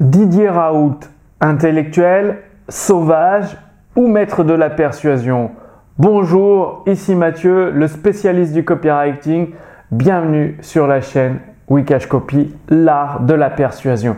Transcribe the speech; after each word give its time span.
Didier 0.00 0.48
Raoult, 0.48 1.00
intellectuel, 1.42 2.38
sauvage 2.66 3.58
ou 3.94 4.08
maître 4.08 4.42
de 4.42 4.54
la 4.54 4.70
persuasion 4.70 5.50
Bonjour, 5.98 6.82
ici 6.86 7.14
Mathieu, 7.14 7.70
le 7.70 7.86
spécialiste 7.86 8.54
du 8.54 8.64
copywriting. 8.64 9.50
Bienvenue 9.90 10.56
sur 10.62 10.86
la 10.86 11.02
chaîne 11.02 11.40
Wikash 11.68 12.06
Copy, 12.06 12.56
l'art 12.70 13.20
de 13.20 13.34
la 13.34 13.50
persuasion. 13.50 14.16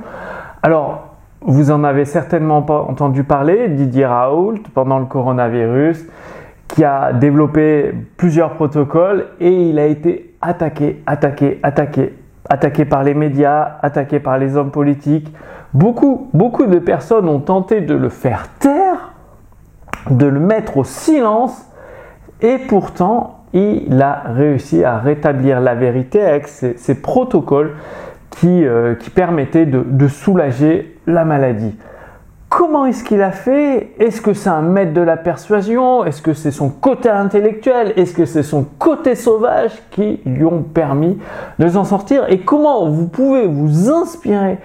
Alors, 0.62 1.16
vous 1.40 1.72
en 1.72 1.82
avez 1.82 2.04
certainement 2.04 2.62
pas 2.62 2.80
entendu 2.80 3.24
parler, 3.24 3.68
Didier 3.68 4.06
Raoult, 4.06 4.62
pendant 4.74 5.00
le 5.00 5.06
coronavirus, 5.06 6.06
qui 6.68 6.84
a 6.84 7.12
développé 7.12 7.92
plusieurs 8.16 8.52
protocoles 8.54 9.26
et 9.40 9.50
il 9.50 9.80
a 9.80 9.86
été 9.86 10.36
attaqué, 10.40 11.02
attaqué, 11.04 11.58
attaqué, 11.64 12.14
attaqué 12.48 12.84
par 12.84 13.02
les 13.02 13.14
médias, 13.14 13.78
attaqué 13.82 14.20
par 14.20 14.38
les 14.38 14.56
hommes 14.56 14.70
politiques. 14.70 15.34
Beaucoup, 15.74 16.28
de 16.32 16.78
personnes 16.78 17.28
ont 17.28 17.40
tenté 17.40 17.80
de 17.80 17.94
le 17.94 18.08
faire 18.08 18.48
taire, 18.58 19.12
de 20.10 20.26
le 20.26 20.40
mettre 20.40 20.78
au 20.78 20.84
silence, 20.84 21.66
et 22.40 22.58
pourtant, 22.58 23.40
il 23.52 24.00
a 24.00 24.22
réussi 24.26 24.84
à 24.84 24.98
rétablir 24.98 25.60
la 25.60 25.74
vérité 25.74 26.20
avec 26.22 26.48
ces, 26.48 27.00
protocoles 27.00 27.72
qui, 28.30 28.64
euh, 28.64 28.94
permettaient 29.14 29.66
de 29.66 30.08
soulager 30.08 30.98
la 31.06 31.24
maladie. 31.24 31.74
Comment 32.56 32.86
est-ce 32.86 33.02
qu'il 33.02 33.20
a 33.20 33.32
fait? 33.32 33.94
Est-ce 33.98 34.20
que 34.20 34.32
c'est 34.32 34.48
un 34.48 34.62
maître 34.62 34.92
de 34.92 35.00
la 35.00 35.16
persuasion? 35.16 36.04
Est-ce 36.04 36.22
que 36.22 36.34
c'est 36.34 36.52
son 36.52 36.68
côté 36.70 37.08
intellectuel? 37.08 37.92
Est-ce 37.96 38.14
que 38.14 38.26
c'est 38.26 38.44
son 38.44 38.62
côté 38.78 39.16
sauvage 39.16 39.72
qui 39.90 40.20
lui 40.24 40.44
ont 40.44 40.62
permis 40.62 41.18
de 41.58 41.68
s'en 41.68 41.82
sortir? 41.82 42.26
Et 42.28 42.38
comment 42.42 42.88
vous 42.88 43.08
pouvez 43.08 43.48
vous 43.48 43.90
inspirer 43.90 44.58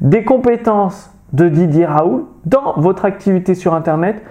des 0.00 0.24
compétences 0.24 1.10
de 1.32 1.48
Didier 1.48 1.86
Raoul 1.86 2.24
dans 2.44 2.74
votre 2.76 3.04
activité 3.04 3.54
sur 3.54 3.74
Internet 3.74 4.22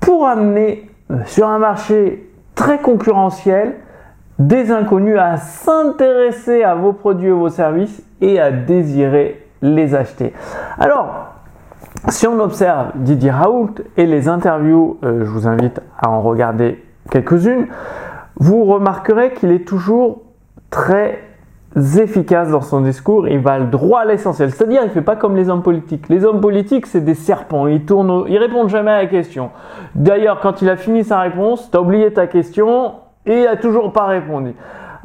pour 0.00 0.26
amener 0.26 0.90
euh, 1.10 1.18
sur 1.26 1.48
un 1.48 1.58
marché 1.58 2.30
très 2.54 2.78
concurrentiel 2.78 3.76
des 4.38 4.70
inconnus 4.70 5.18
à 5.18 5.36
s'intéresser 5.36 6.62
à 6.62 6.74
vos 6.74 6.92
produits 6.92 7.28
et 7.28 7.32
vos 7.32 7.50
services 7.50 8.02
et 8.20 8.40
à 8.40 8.50
désirer 8.50 9.46
les 9.60 9.94
acheter. 9.94 10.32
Alors, 10.78 11.34
si 12.08 12.26
on 12.26 12.38
observe 12.40 12.92
Didier 12.94 13.30
Raoult 13.30 13.74
et 13.96 14.06
les 14.06 14.28
interviews, 14.28 14.98
euh, 15.04 15.24
je 15.24 15.30
vous 15.30 15.46
invite 15.46 15.80
à 15.98 16.08
en 16.08 16.22
regarder 16.22 16.82
quelques-unes, 17.10 17.66
vous 18.36 18.64
remarquerez 18.64 19.34
qu'il 19.34 19.50
est 19.50 19.66
toujours 19.66 20.22
très 20.70 21.18
efficace 21.76 22.50
dans 22.50 22.60
son 22.60 22.80
discours, 22.80 23.28
il 23.28 23.38
va 23.38 23.60
droit 23.60 24.00
à 24.00 24.04
l'essentiel. 24.04 24.50
C'est-à-dire, 24.50 24.82
il 24.84 24.90
fait 24.90 25.02
pas 25.02 25.16
comme 25.16 25.36
les 25.36 25.48
hommes 25.48 25.62
politiques. 25.62 26.08
Les 26.08 26.24
hommes 26.24 26.40
politiques, 26.40 26.86
c'est 26.86 27.00
des 27.00 27.14
serpents, 27.14 27.66
ils 27.66 27.84
tournent, 27.84 28.24
ils 28.28 28.38
répondent 28.38 28.68
jamais 28.68 28.90
à 28.90 29.02
la 29.02 29.06
question. 29.06 29.50
D'ailleurs, 29.94 30.40
quand 30.40 30.62
il 30.62 30.68
a 30.68 30.76
fini 30.76 31.04
sa 31.04 31.20
réponse, 31.20 31.70
tu 31.70 31.76
as 31.76 31.80
oublié 31.80 32.12
ta 32.12 32.26
question 32.26 32.94
et 33.26 33.42
il 33.42 33.46
a 33.46 33.56
toujours 33.56 33.92
pas 33.92 34.06
répondu. 34.06 34.54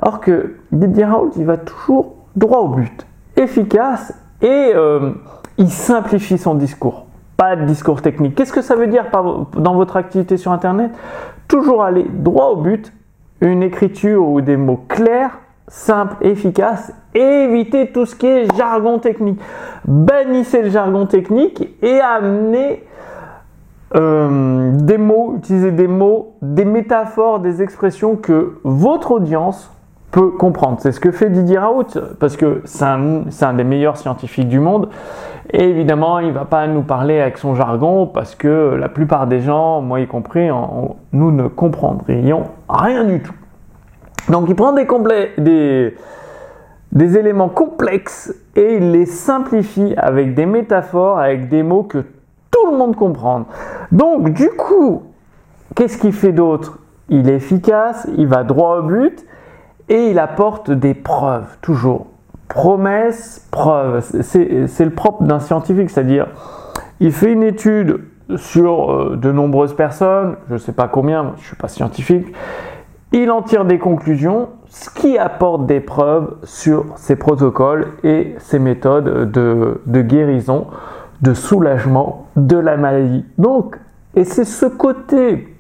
Alors 0.02 0.20
que 0.20 0.56
Didier 0.72 1.06
Raoult, 1.06 1.32
il 1.38 1.46
va 1.46 1.58
toujours 1.58 2.16
droit 2.36 2.60
au 2.60 2.70
but, 2.70 3.06
efficace 3.38 4.14
et 4.42 4.72
euh, 4.76 5.12
il 5.58 5.70
simplifie 5.70 6.38
son 6.38 6.56
discours. 6.56 7.06
Pas 7.38 7.56
de 7.56 7.66
discours 7.66 8.02
technique. 8.02 8.36
Qu'est-ce 8.36 8.54
que 8.54 8.62
ça 8.62 8.76
veut 8.76 8.88
dire 8.88 9.06
dans 9.12 9.76
votre 9.76 9.98
activité 9.98 10.38
sur 10.38 10.52
Internet? 10.52 10.92
Toujours 11.48 11.84
aller 11.84 12.06
droit 12.10 12.48
au 12.48 12.56
but, 12.56 12.92
une 13.42 13.62
écriture 13.62 14.28
ou 14.28 14.42
des 14.42 14.58
mots 14.58 14.84
clairs, 14.88 15.38
simples, 15.68 16.16
efficaces, 16.22 16.94
et 17.14 17.20
éviter 17.20 17.92
tout 17.92 18.06
ce 18.06 18.16
qui 18.16 18.28
est 18.28 18.56
jargon 18.56 19.00
technique. 19.00 19.40
Bannissez 19.86 20.62
le 20.62 20.70
jargon 20.70 21.06
technique 21.06 21.76
et 21.82 22.00
amenez 22.00 22.84
euh, 23.96 24.72
des 24.74 24.98
mots, 24.98 25.36
utilisez 25.38 25.72
des 25.72 25.88
mots, 25.88 26.36
des 26.42 26.66
métaphores, 26.66 27.40
des 27.40 27.62
expressions 27.62 28.16
que 28.16 28.60
votre 28.64 29.12
audience 29.12 29.72
comprendre. 30.38 30.78
C'est 30.80 30.92
ce 30.92 31.00
que 31.00 31.12
fait 31.12 31.30
Didier 31.30 31.58
Raoult, 31.58 31.88
parce 32.20 32.38
que 32.38 32.62
c'est 32.66 32.86
un, 32.86 33.54
des 33.54 33.64
meilleurs 33.64 33.98
scientifiques 33.98 34.48
du 34.48 34.60
monde. 34.60 34.90
Et 35.52 35.64
évidemment, 35.64 36.20
il 36.20 36.30
ne 36.30 36.34
va 36.34 36.46
pas 36.46 36.66
nous 36.68 36.82
parler 36.82 37.20
avec 37.20 37.38
son 37.38 37.56
jargon, 37.56 38.08
parce 38.08 38.36
que 38.36 38.76
la 38.80 38.90
plupart 38.90 39.28
des 39.28 39.42
gens, 39.42 39.82
moi 39.82 40.00
y 40.00 40.08
compris, 40.08 40.50
nous 41.12 41.32
ne 41.32 41.48
comprendrions 41.48 42.44
rien 42.70 43.04
du 43.04 43.22
tout. 43.22 43.34
Donc 44.30 44.50
il 44.50 44.56
prend 44.56 44.74
des, 44.74 45.94
éléments 46.94 47.50
complexes 47.50 48.34
et 48.56 48.78
il 48.78 48.92
les 48.92 49.06
simplifie 49.06 49.94
avec 49.98 50.34
des 50.34 50.46
métaphores, 50.46 51.20
avec 51.20 51.50
des 51.50 51.64
mots 51.64 51.84
que 51.84 52.04
tout 52.52 52.72
le 52.72 52.78
monde 52.78 52.96
comprend. 52.96 53.46
Donc 53.92 54.30
du 54.32 54.50
coup, 54.50 55.04
qu'est-ce 55.76 55.98
qu'il 55.98 56.14
fait 56.14 56.32
d'autre? 56.32 56.80
Il 57.10 57.30
est 57.30 57.36
efficace, 57.36 58.08
il 58.18 58.28
va 58.28 58.44
droit 58.44 58.78
au 58.78 58.84
but 58.84 59.26
et 59.90 60.10
il 60.10 60.18
apporte 60.18 60.72
des 60.72 60.96
preuves, 60.96 61.58
toujours. 61.62 62.08
Promesse, 62.48 63.48
preuve. 63.52 64.02
C'est 64.22 64.86
le 64.86 64.92
propre 64.92 65.24
d'un 65.24 65.40
scientifique, 65.40 65.90
c'est-à-dire, 65.90 66.28
il 67.00 67.12
fait 67.12 67.32
une 67.32 67.44
étude 67.44 68.02
sur 68.38 68.92
euh, 68.92 69.18
de 69.18 69.32
nombreuses 69.32 69.76
personnes, 69.76 70.38
je 70.48 70.54
ne 70.54 70.58
sais 70.58 70.72
pas 70.72 70.88
combien, 70.88 71.34
je 71.36 71.42
ne 71.42 71.46
suis 71.46 71.56
pas 71.56 71.68
scientifique, 71.68 72.34
il 73.22 73.32
en 73.32 73.42
tire 73.42 73.66
des 73.66 73.80
conclusions, 73.80 74.50
ce 74.68 74.90
qui 74.90 75.18
apporte 75.18 75.66
des 75.66 75.80
preuves 75.80 76.36
sur 76.44 76.86
ses 76.98 77.16
protocoles 77.16 77.88
et 78.04 78.36
ses 78.40 78.60
méthodes 78.60 79.32
de, 79.32 79.82
de 79.86 80.02
guérison, 80.02 80.68
de 81.22 81.34
soulagement 81.34 82.28
de 82.36 82.58
la 82.58 82.76
maladie. 82.76 83.26
Donc, 83.38 83.78
et 84.16 84.26
c'est 84.26 84.46
ce 84.46 84.66
côté 84.66 85.55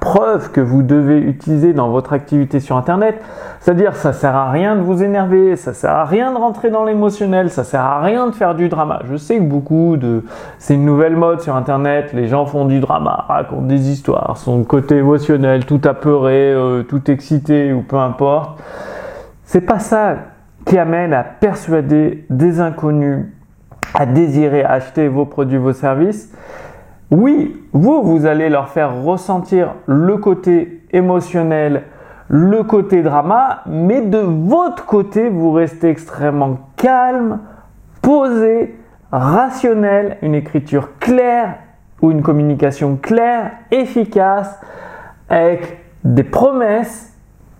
preuve 0.00 0.50
que 0.50 0.60
vous 0.60 0.82
devez 0.82 1.18
utiliser 1.18 1.72
dans 1.72 1.90
votre 1.90 2.12
activité 2.12 2.60
sur 2.60 2.76
Internet. 2.76 3.22
C'est-à-dire, 3.60 3.96
ça 3.96 4.12
sert 4.12 4.34
à 4.34 4.50
rien 4.50 4.76
de 4.76 4.80
vous 4.80 5.02
énerver, 5.02 5.56
ça 5.56 5.72
sert 5.72 5.90
à 5.90 6.04
rien 6.04 6.32
de 6.32 6.36
rentrer 6.36 6.70
dans 6.70 6.84
l'émotionnel, 6.84 7.50
ça 7.50 7.64
sert 7.64 7.80
à 7.80 8.00
rien 8.00 8.26
de 8.26 8.32
faire 8.32 8.54
du 8.54 8.68
drama. 8.68 9.00
Je 9.10 9.16
sais 9.16 9.38
que 9.38 9.42
beaucoup 9.42 9.96
de, 9.96 10.24
c'est 10.58 10.74
une 10.74 10.84
nouvelle 10.84 11.16
mode 11.16 11.40
sur 11.40 11.56
Internet, 11.56 12.12
les 12.12 12.28
gens 12.28 12.46
font 12.46 12.64
du 12.64 12.80
drama, 12.80 13.24
racontent 13.28 13.62
des 13.62 13.90
histoires, 13.90 14.36
sont 14.36 14.64
côté 14.64 14.96
émotionnel, 14.96 15.64
tout 15.64 15.80
apeuré, 15.84 16.52
euh, 16.52 16.82
tout 16.82 17.10
excité 17.10 17.72
ou 17.72 17.82
peu 17.82 17.96
importe. 17.96 18.60
C'est 19.44 19.62
pas 19.62 19.78
ça 19.78 20.16
qui 20.66 20.78
amène 20.78 21.12
à 21.12 21.22
persuader 21.22 22.24
des 22.30 22.60
inconnus 22.60 23.26
à 23.94 24.06
désirer 24.06 24.64
acheter 24.64 25.08
vos 25.08 25.24
produits, 25.24 25.58
vos 25.58 25.72
services 25.72 26.32
oui, 27.10 27.62
vous, 27.72 28.02
vous 28.02 28.26
allez 28.26 28.48
leur 28.48 28.68
faire 28.68 29.02
ressentir 29.02 29.74
le 29.86 30.16
côté 30.16 30.82
émotionnel, 30.92 31.84
le 32.28 32.62
côté 32.62 33.02
drama, 33.02 33.62
mais 33.66 34.00
de 34.00 34.18
votre 34.18 34.86
côté, 34.86 35.28
vous 35.28 35.52
restez 35.52 35.90
extrêmement 35.90 36.58
calme, 36.76 37.40
posé, 38.00 38.78
rationnel, 39.12 40.16
une 40.22 40.34
écriture 40.34 40.98
claire 40.98 41.56
ou 42.00 42.10
une 42.10 42.22
communication 42.22 42.96
claire, 42.96 43.52
efficace, 43.70 44.60
avec 45.28 45.78
des 46.04 46.24
promesses 46.24 47.13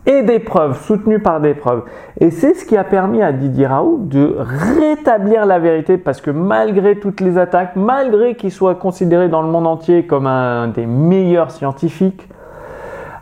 et 0.06 0.22
des 0.22 0.38
preuves, 0.38 0.78
soutenues 0.82 1.19
par 1.19 1.41
des 1.41 1.54
preuves. 1.54 1.82
Et 2.20 2.31
c'est 2.31 2.54
ce 2.54 2.65
qui 2.65 2.76
a 2.76 2.84
permis 2.84 3.22
à 3.22 3.32
Didier 3.32 3.66
Raoult 3.66 4.00
de 4.03 4.37
rétablir 4.38 5.47
la 5.47 5.59
vérité 5.59 5.97
parce 5.97 6.20
que 6.20 6.31
malgré 6.31 6.98
toutes 6.98 7.20
les 7.20 7.38
attaques, 7.38 7.76
malgré 7.76 8.34
qu'il 8.34 8.53
soit 8.53 8.75
considéré 8.75 9.28
dans 9.28 9.42
le 9.42 9.48
monde 9.48 9.66
entier 9.66 10.06
comme 10.06 10.26
un 10.26 10.69
des 10.69 10.87
meilleurs 10.87 11.50
scientifiques, 11.50 12.28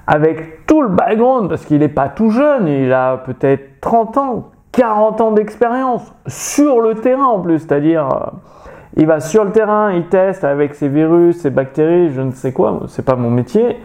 avec 0.07 0.67
tout 0.67 0.83
le 0.83 0.89
background, 0.89 1.49
parce 1.49 1.65
qu'il 1.65 1.79
n'est 1.79 1.89
pas 1.89 2.09
tout 2.09 2.31
jeune, 2.31 2.67
il 2.67 2.93
a 2.93 3.19
peut-être 3.19 3.81
30 3.81 4.19
ans, 4.19 4.51
40 4.73 5.21
ans 5.21 5.33
d'expérience 5.33 6.13
sur 6.27 6.81
le 6.81 6.97
terrain 6.97 7.27
en 7.27 7.41
plus, 7.41 7.61
c'est-à-dire 7.61 8.09
euh, 8.09 8.27
il 8.97 9.07
va 9.07 9.21
sur 9.21 9.45
le 9.45 9.53
terrain, 9.53 9.93
il 9.93 10.07
teste 10.07 10.45
avec 10.45 10.75
ses 10.75 10.89
virus, 10.89 11.39
ses 11.39 11.51
bactéries, 11.51 12.13
je 12.13 12.21
ne 12.21 12.33
sais 12.33 12.53
quoi, 12.53 12.83
c'est 12.89 13.05
pas 13.05 13.17
mon 13.17 13.31
métier, 13.31 13.79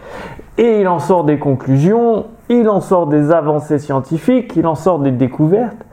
et 0.58 0.82
il 0.82 0.88
en 0.88 1.00
sort 1.00 1.24
des 1.24 1.40
conclusions, 1.40 2.26
il 2.50 2.68
en 2.68 2.82
sort 2.82 3.08
des 3.08 3.32
avancées 3.32 3.80
scientifiques, 3.80 4.56
il 4.56 4.68
en 4.68 4.76
sort 4.76 5.00
des 5.00 5.12
découvertes. 5.12 5.86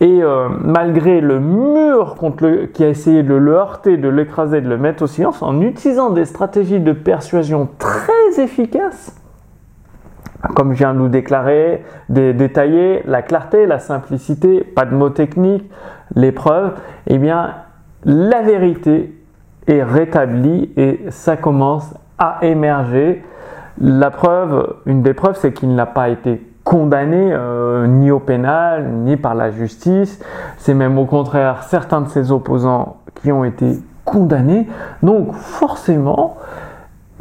Et 0.00 0.22
euh, 0.22 0.48
malgré 0.60 1.20
le 1.20 1.38
mur 1.38 2.16
contre 2.16 2.44
le, 2.44 2.66
qui 2.66 2.82
a 2.82 2.88
essayé 2.88 3.22
de 3.22 3.34
le 3.34 3.52
heurter, 3.52 3.96
de 3.96 4.08
l'écraser, 4.08 4.60
de 4.60 4.68
le 4.68 4.78
mettre 4.78 5.04
au 5.04 5.06
silence, 5.06 5.42
en 5.42 5.60
utilisant 5.60 6.10
des 6.10 6.24
stratégies 6.24 6.80
de 6.80 6.92
persuasion 6.92 7.68
très 7.78 8.42
efficaces, 8.42 9.14
comme 10.56 10.72
je 10.72 10.78
viens 10.78 10.92
de 10.92 10.98
nous 10.98 11.08
déclarer, 11.08 11.84
détailler 12.08 13.02
la 13.04 13.22
clarté, 13.22 13.66
la 13.66 13.78
simplicité, 13.78 14.64
pas 14.64 14.86
de 14.86 14.94
mots 14.94 15.10
techniques, 15.10 15.70
les 16.16 16.32
preuves, 16.32 16.72
eh 17.06 17.18
bien, 17.18 17.54
la 18.04 18.42
vérité 18.42 19.14
est 19.66 19.82
rétablie 19.82 20.70
et 20.76 21.00
ça 21.10 21.36
commence 21.36 21.94
à 22.18 22.38
émerger 22.42 23.22
la 23.80 24.10
preuve, 24.10 24.74
une 24.86 25.02
des 25.02 25.14
preuves, 25.14 25.36
c'est 25.40 25.52
qu'il 25.52 25.74
n'a 25.74 25.86
pas 25.86 26.08
été 26.08 26.46
condamné 26.62 27.30
euh, 27.32 27.86
ni 27.86 28.10
au 28.10 28.20
pénal, 28.20 28.88
ni 28.88 29.16
par 29.16 29.34
la 29.34 29.50
justice. 29.50 30.20
C'est 30.58 30.74
même 30.74 30.98
au 30.98 31.06
contraire 31.06 31.62
certains 31.64 32.02
de 32.02 32.08
ses 32.08 32.30
opposants 32.30 32.98
qui 33.16 33.32
ont 33.32 33.44
été 33.44 33.78
condamnés. 34.04 34.68
Donc 35.02 35.32
forcément, 35.34 36.36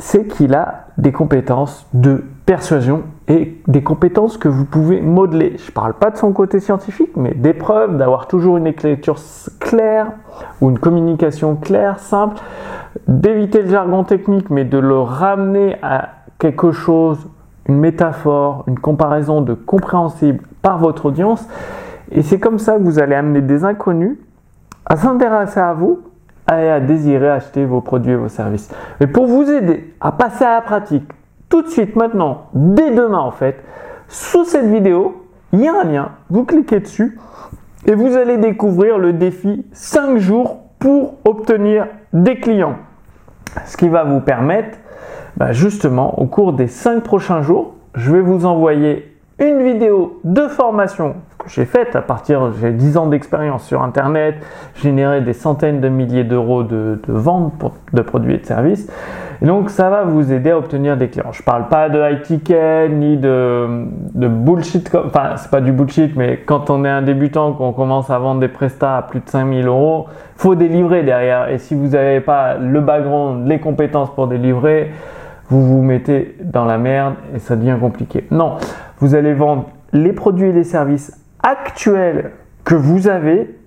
c'est 0.02 0.26
qu'il 0.26 0.56
a 0.56 0.86
des 0.98 1.12
compétences 1.12 1.86
de 1.94 2.24
persuasion 2.48 3.04
et 3.28 3.62
des 3.68 3.84
compétences 3.84 4.36
que 4.36 4.48
vous 4.48 4.66
pouvez 4.66 5.00
modeler. 5.00 5.58
Je 5.60 5.68
ne 5.68 5.72
parle 5.72 5.94
pas 5.94 6.10
de 6.10 6.18
son 6.18 6.34
côté 6.34 6.60
scientifique, 6.60 7.16
mais 7.16 7.36
des 7.36 7.54
preuves, 7.54 7.98
d'avoir 7.98 8.28
toujours 8.28 8.58
une 8.58 8.66
écriture 8.66 9.18
claire 9.60 10.08
ou 10.60 10.72
une 10.72 10.80
communication 10.80 11.56
claire, 11.56 12.00
simple, 12.00 12.42
d'éviter 13.08 13.62
le 13.62 13.70
jargon 13.70 14.04
technique, 14.04 14.50
mais 14.50 14.66
de 14.66 14.80
le 14.80 15.00
ramener 15.00 15.78
à 15.84 16.10
quelque 16.40 16.72
chose, 16.72 17.20
une 17.68 17.78
métaphore, 17.78 18.64
une 18.66 18.80
comparaison 18.80 19.42
de 19.42 19.54
compréhensible 19.54 20.44
par 20.64 20.80
votre 20.80 21.06
audience. 21.06 21.48
Et 22.10 22.24
c'est 22.24 22.40
comme 22.40 22.58
ça 22.58 22.78
que 22.78 22.84
vous 22.84 22.98
allez 22.98 23.14
amener 23.14 23.42
des 23.42 23.64
inconnus 23.64 24.18
à 24.84 24.96
s'intéresser 24.96 25.60
à 25.60 25.74
vous 25.74 26.02
à 26.60 26.80
désirer 26.80 27.30
acheter 27.30 27.66
vos 27.66 27.82
produits 27.82 28.14
et 28.14 28.16
vos 28.16 28.28
services. 28.28 28.70
Mais 29.00 29.08
pour 29.08 29.28
vous 29.28 29.50
aider 29.50 29.94
à 30.00 30.12
passer 30.12 30.44
à 30.44 30.56
la 30.56 30.62
pratique, 30.62 31.10
tout 31.50 31.62
de 31.62 31.68
suite, 31.68 31.96
maintenant, 31.96 32.48
dès 32.54 32.92
demain 32.92 33.20
en 33.20 33.32
fait, 33.32 33.64
sous 34.08 34.46
cette 34.46 34.66
vidéo, 34.66 35.26
il 35.54 35.62
y 35.62 35.68
a 35.68 35.82
un 35.82 35.84
lien, 35.84 36.10
vous 36.30 36.46
cliquez 36.46 36.80
dessus 36.80 37.18
et 37.86 37.96
vous 37.96 38.16
allez 38.16 38.38
découvrir 38.38 38.98
le 38.98 39.14
défi 39.14 39.66
5 39.72 40.18
jours 40.18 40.60
pour 40.80 41.16
obtenir 41.26 41.88
des 42.14 42.40
clients. 42.40 42.76
Ce 43.66 43.76
qui 43.76 43.90
va 43.90 44.04
vous 44.04 44.22
permettre, 44.22 44.78
bah, 45.38 45.52
justement, 45.52 46.20
au 46.20 46.26
cours 46.26 46.54
des 46.54 46.68
5 46.68 47.04
prochains 47.04 47.42
jours, 47.42 47.76
je 47.96 48.12
vais 48.12 48.22
vous 48.22 48.46
envoyer 48.46 49.18
une 49.40 49.62
vidéo 49.64 50.20
de 50.24 50.48
formation 50.48 51.16
j'ai 51.48 51.66
faite 51.66 51.96
à 51.96 52.02
partir, 52.02 52.52
j'ai 52.60 52.72
10 52.72 52.98
ans 52.98 53.08
d'expérience 53.08 53.64
sur 53.64 53.82
Internet, 53.84 54.36
généré 54.76 55.22
des 55.22 55.34
centaines 55.34 55.82
de 55.82 55.90
milliers 55.90 56.24
d'euros 56.24 56.64
de, 56.64 57.00
de 57.08 57.14
ventes 57.14 57.54
de 57.94 58.02
produits 58.02 58.36
et 58.36 58.38
de 58.38 58.46
services. 58.46 58.92
Donc 59.42 59.72
ça 59.72 59.90
va 59.90 60.04
vous 60.04 60.32
aider 60.32 60.52
à 60.52 60.58
obtenir 60.58 60.98
des 60.98 61.10
clients. 61.10 61.32
Je 61.32 61.42
parle 61.42 61.68
pas 61.68 61.90
de 61.90 62.00
high 62.00 62.22
ticket 62.22 62.90
ni 62.90 63.18
de, 63.18 63.88
de 64.14 64.28
bullshit, 64.28 64.94
enfin 64.94 65.32
c'est 65.38 65.50
pas 65.50 65.62
du 65.62 65.72
bullshit, 65.72 66.16
mais 66.16 66.42
quand 66.46 66.70
on 66.70 66.86
est 66.86 66.90
un 66.90 67.02
débutant, 67.02 67.54
qu'on 67.54 67.74
commence 67.74 68.12
à 68.12 68.20
vendre 68.20 68.40
des 68.40 68.48
prestats 68.48 68.98
à 68.98 69.02
plus 69.02 69.20
de 69.20 69.30
5000 69.30 69.66
euros, 69.66 70.06
faut 70.36 70.54
délivrer 70.54 71.02
derrière. 71.02 71.50
Et 71.50 71.58
si 71.58 71.74
vous 71.74 71.88
n'avez 71.88 72.22
pas 72.22 72.56
le 72.56 72.82
background, 72.82 73.48
les 73.48 73.60
compétences 73.60 74.14
pour 74.14 74.28
délivrer, 74.28 74.92
vous 75.50 75.66
vous 75.66 75.82
mettez 75.82 76.38
dans 76.44 76.66
la 76.66 76.78
merde 76.78 77.16
et 77.36 77.40
ça 77.40 77.56
devient 77.56 77.78
compliqué. 77.80 78.28
Non, 78.30 78.58
vous 79.00 79.16
allez 79.16 79.34
vendre 79.34 79.66
les 79.92 80.14
produits 80.14 80.50
et 80.50 80.54
les 80.54 80.64
services 80.64 81.21
actuels 81.44 82.32
que 82.64 82.76
vous 82.76 83.08
avez 83.08 83.58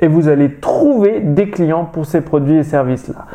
et 0.00 0.08
vous 0.08 0.28
allez 0.28 0.54
trouver 0.54 1.20
des 1.20 1.50
clients 1.50 1.84
pour 1.84 2.06
ces 2.06 2.20
produits 2.20 2.56
et 2.56 2.62
services-là. 2.62 3.26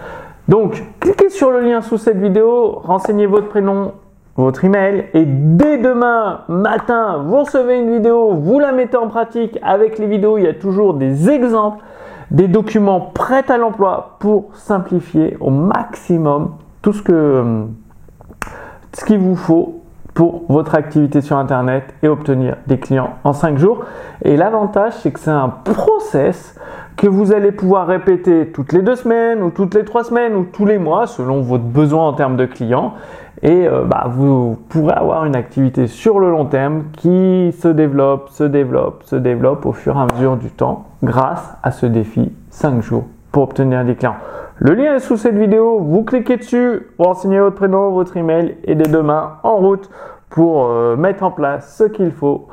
Donc, 0.48 0.84
cliquez 1.00 1.30
sur 1.30 1.52
le 1.52 1.62
lien 1.62 1.82
sous 1.82 1.98
cette 1.98 2.18
vidéo, 2.18 2.80
renseignez 2.84 3.28
votre 3.28 3.48
prénom, 3.48 3.94
votre 4.36 4.66
email 4.66 5.06
et 5.14 5.26
dès 5.26 5.78
demain 5.78 6.42
matin, 6.48 7.24
vous 7.26 7.44
recevez 7.44 7.80
une 7.80 7.94
vidéo, 7.94 8.34
vous 8.34 8.60
la 8.60 8.72
mettez 8.72 8.98
en 8.98 9.08
pratique. 9.08 9.60
Avec 9.62 10.00
les 10.00 10.08
vidéos, 10.08 10.38
il 10.38 10.46
y 10.46 10.48
a 10.48 10.54
toujours 10.54 10.96
des 10.96 11.30
exemples, 11.30 11.84
des 12.32 12.48
documents 12.48 13.02
prêts 13.02 13.50
à 13.50 13.58
l'emploi 13.58 14.18
pour 14.20 14.50
simplifier 14.56 15.38
au 15.40 15.50
maximum 15.50 16.56
tout 16.82 16.94
ce 16.94 17.02
que 17.02 17.66
ce 18.94 19.06
qu'il 19.06 19.20
vous 19.20 19.36
faut 19.36 19.79
pour 20.14 20.44
votre 20.50 20.76
activité 20.76 21.22
sur 21.22 21.38
Internet 21.38 21.94
et 22.04 22.08
obtenir 22.08 22.58
des 22.68 22.78
clients 22.78 23.16
en 23.24 23.34
5 23.34 23.58
jours. 23.58 23.86
Et 24.24 24.38
l'avantage, 24.38 24.94
c'est 25.02 25.12
que 25.12 25.20
c'est 25.20 25.30
un 25.30 25.50
process 25.50 26.56
que 26.98 27.08
vous 27.08 27.32
allez 27.32 27.54
pouvoir 27.54 27.88
répéter 27.88 28.48
toutes 28.48 28.74
les 28.74 28.82
deux 28.82 28.96
semaines 28.96 29.42
ou 29.42 29.52
toutes 29.52 29.74
les 29.76 29.86
trois 29.86 30.04
semaines 30.04 30.36
ou 30.36 30.44
tous 30.44 30.66
les 30.66 30.78
mois 30.78 31.08
selon 31.08 31.42
votre 31.42 31.64
besoin 31.64 32.08
en 32.08 32.14
termes 32.14 32.36
de 32.36 32.46
clients. 32.46 32.96
Et 33.42 33.68
euh, 33.68 33.86
bah, 33.86 34.08
vous 34.10 34.58
pourrez 34.68 34.96
avoir 34.96 35.24
une 35.24 35.36
activité 35.36 35.88
sur 35.88 36.20
le 36.20 36.30
long 36.30 36.46
terme 36.46 36.84
qui 36.98 37.56
se 37.58 37.70
développe, 37.70 38.30
se 38.32 38.44
développe, 38.44 39.04
se 39.04 39.16
développe 39.16 39.66
au 39.66 39.72
fur 39.72 39.96
et 39.96 40.00
à 40.00 40.08
mesure 40.14 40.36
du 40.36 40.50
temps 40.50 40.88
grâce 41.02 41.54
à 41.64 41.72
ce 41.72 41.86
défi 41.86 42.34
5 42.50 42.82
jours 42.82 43.06
pour 43.32 43.44
obtenir 43.44 43.86
des 43.86 43.96
clients. 43.96 44.18
Le 44.62 44.74
lien 44.74 44.96
est 44.96 45.00
sous 45.00 45.16
cette 45.16 45.38
vidéo, 45.38 45.80
vous 45.80 46.04
cliquez 46.04 46.36
dessus, 46.36 46.88
vous 46.98 47.06
renseignez 47.06 47.40
votre 47.40 47.56
prénom, 47.56 47.92
votre 47.92 48.18
email 48.18 48.58
et 48.66 48.76
dès 48.76 48.90
demain 48.90 49.38
en 49.44 49.56
route 49.56 49.90
pour 50.30 50.66
euh, 50.66 50.98
mettre 50.98 51.24
en 51.24 51.32
place 51.32 51.78
ce 51.78 51.86
qu'il 51.86 52.12
faut. 52.12 52.50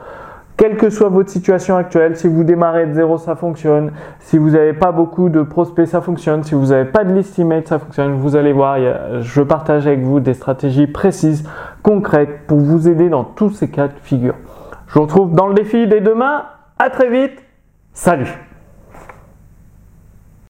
Quelle 0.56 0.76
que 0.76 0.88
soit 0.88 1.08
votre 1.08 1.30
situation 1.30 1.76
actuelle, 1.76 2.16
si 2.16 2.28
vous 2.28 2.44
démarrez 2.44 2.86
de 2.86 2.94
zéro, 2.94 3.18
ça 3.18 3.34
fonctionne. 3.34 3.90
Si 4.20 4.38
vous 4.38 4.50
n'avez 4.50 4.72
pas 4.72 4.92
beaucoup 4.92 5.28
de 5.28 5.42
prospects, 5.42 5.88
ça 5.88 6.00
fonctionne. 6.00 6.44
Si 6.44 6.54
vous 6.54 6.66
n'avez 6.66 6.88
pas 6.88 7.02
de 7.02 7.12
list 7.12 7.38
email, 7.40 7.62
ça 7.66 7.80
fonctionne. 7.80 8.12
Vous 8.14 8.36
allez 8.36 8.52
voir, 8.52 8.78
je 9.20 9.42
partage 9.42 9.88
avec 9.88 10.00
vous 10.00 10.20
des 10.20 10.34
stratégies 10.34 10.86
précises, 10.86 11.46
concrètes 11.82 12.46
pour 12.46 12.58
vous 12.58 12.88
aider 12.88 13.08
dans 13.08 13.24
tous 13.24 13.50
ces 13.50 13.68
cas 13.68 13.88
de 13.88 13.98
figure. 14.00 14.36
Je 14.86 14.94
vous 14.94 15.02
retrouve 15.02 15.34
dans 15.34 15.48
le 15.48 15.54
défi 15.54 15.88
dès 15.88 16.00
demain. 16.00 16.44
À 16.78 16.88
très 16.88 17.10
vite. 17.10 17.42
Salut 17.92 18.55